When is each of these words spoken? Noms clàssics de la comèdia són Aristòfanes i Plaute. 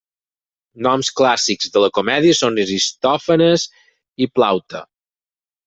Noms 0.87 1.11
clàssics 1.19 1.69
de 1.75 1.83
la 1.83 1.91
comèdia 1.99 2.39
són 2.41 2.59
Aristòfanes 2.65 3.69
i 4.27 4.33
Plaute. 4.39 4.85